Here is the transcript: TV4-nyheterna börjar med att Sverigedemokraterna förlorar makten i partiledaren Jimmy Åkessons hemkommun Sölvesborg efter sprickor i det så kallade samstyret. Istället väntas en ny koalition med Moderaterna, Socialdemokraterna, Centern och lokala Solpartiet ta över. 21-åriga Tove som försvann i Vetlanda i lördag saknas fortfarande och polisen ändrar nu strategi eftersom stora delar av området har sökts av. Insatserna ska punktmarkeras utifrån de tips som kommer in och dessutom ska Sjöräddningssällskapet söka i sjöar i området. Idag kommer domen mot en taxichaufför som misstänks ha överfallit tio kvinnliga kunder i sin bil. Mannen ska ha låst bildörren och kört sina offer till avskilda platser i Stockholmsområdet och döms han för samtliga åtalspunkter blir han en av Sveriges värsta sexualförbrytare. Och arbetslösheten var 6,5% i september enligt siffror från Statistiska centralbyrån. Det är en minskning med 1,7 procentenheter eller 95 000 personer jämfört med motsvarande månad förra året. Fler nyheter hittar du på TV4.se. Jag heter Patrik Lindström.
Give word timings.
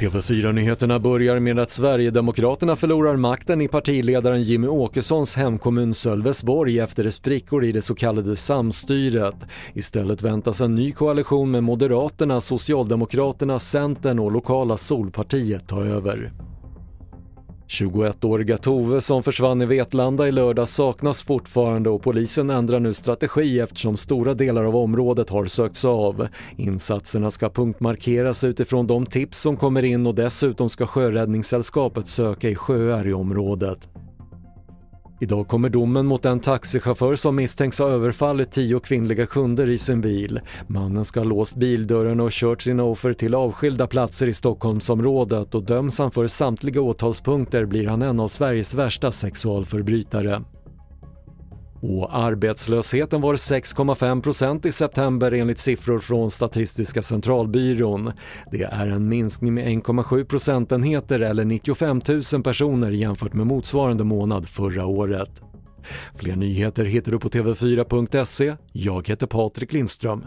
TV4-nyheterna 0.00 0.98
börjar 0.98 1.40
med 1.40 1.58
att 1.58 1.70
Sverigedemokraterna 1.70 2.76
förlorar 2.76 3.16
makten 3.16 3.60
i 3.60 3.68
partiledaren 3.68 4.42
Jimmy 4.42 4.66
Åkessons 4.66 5.36
hemkommun 5.36 5.94
Sölvesborg 5.94 6.78
efter 6.78 7.10
sprickor 7.10 7.64
i 7.64 7.72
det 7.72 7.82
så 7.82 7.94
kallade 7.94 8.36
samstyret. 8.36 9.34
Istället 9.74 10.22
väntas 10.22 10.60
en 10.60 10.74
ny 10.74 10.92
koalition 10.92 11.50
med 11.50 11.62
Moderaterna, 11.62 12.40
Socialdemokraterna, 12.40 13.58
Centern 13.58 14.18
och 14.18 14.32
lokala 14.32 14.76
Solpartiet 14.76 15.68
ta 15.68 15.84
över. 15.84 16.32
21-åriga 17.74 18.58
Tove 18.58 19.00
som 19.00 19.22
försvann 19.22 19.62
i 19.62 19.66
Vetlanda 19.66 20.28
i 20.28 20.32
lördag 20.32 20.68
saknas 20.68 21.22
fortfarande 21.22 21.90
och 21.90 22.02
polisen 22.02 22.50
ändrar 22.50 22.80
nu 22.80 22.94
strategi 22.94 23.60
eftersom 23.60 23.96
stora 23.96 24.34
delar 24.34 24.64
av 24.64 24.76
området 24.76 25.30
har 25.30 25.46
sökts 25.46 25.84
av. 25.84 26.28
Insatserna 26.56 27.30
ska 27.30 27.50
punktmarkeras 27.50 28.44
utifrån 28.44 28.86
de 28.86 29.06
tips 29.06 29.40
som 29.40 29.56
kommer 29.56 29.82
in 29.82 30.06
och 30.06 30.14
dessutom 30.14 30.70
ska 30.70 30.86
Sjöräddningssällskapet 30.86 32.06
söka 32.06 32.50
i 32.50 32.54
sjöar 32.54 33.06
i 33.06 33.12
området. 33.12 33.88
Idag 35.24 35.48
kommer 35.48 35.68
domen 35.68 36.06
mot 36.06 36.24
en 36.24 36.40
taxichaufför 36.40 37.14
som 37.14 37.36
misstänks 37.36 37.78
ha 37.78 37.88
överfallit 37.88 38.50
tio 38.52 38.80
kvinnliga 38.80 39.26
kunder 39.26 39.70
i 39.70 39.78
sin 39.78 40.00
bil. 40.00 40.40
Mannen 40.66 41.04
ska 41.04 41.20
ha 41.20 41.24
låst 41.24 41.56
bildörren 41.56 42.20
och 42.20 42.30
kört 42.30 42.62
sina 42.62 42.82
offer 42.82 43.12
till 43.12 43.34
avskilda 43.34 43.86
platser 43.86 44.26
i 44.26 44.32
Stockholmsområdet 44.32 45.54
och 45.54 45.62
döms 45.62 45.98
han 45.98 46.10
för 46.10 46.26
samtliga 46.26 46.80
åtalspunkter 46.80 47.64
blir 47.64 47.86
han 47.86 48.02
en 48.02 48.20
av 48.20 48.28
Sveriges 48.28 48.74
värsta 48.74 49.12
sexualförbrytare. 49.12 50.42
Och 51.86 52.16
arbetslösheten 52.16 53.20
var 53.20 53.34
6,5% 53.34 54.66
i 54.66 54.72
september 54.72 55.32
enligt 55.32 55.58
siffror 55.58 55.98
från 55.98 56.30
Statistiska 56.30 57.02
centralbyrån. 57.02 58.12
Det 58.50 58.62
är 58.62 58.86
en 58.86 59.08
minskning 59.08 59.54
med 59.54 59.66
1,7 59.66 60.24
procentenheter 60.24 61.20
eller 61.20 61.44
95 61.44 62.00
000 62.32 62.42
personer 62.42 62.90
jämfört 62.90 63.32
med 63.32 63.46
motsvarande 63.46 64.04
månad 64.04 64.48
förra 64.48 64.86
året. 64.86 65.42
Fler 66.16 66.36
nyheter 66.36 66.84
hittar 66.84 67.12
du 67.12 67.18
på 67.18 67.28
TV4.se. 67.28 68.56
Jag 68.72 69.08
heter 69.08 69.26
Patrik 69.26 69.72
Lindström. 69.72 70.24